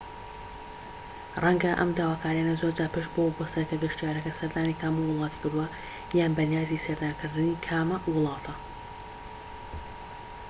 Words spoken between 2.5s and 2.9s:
زۆر جار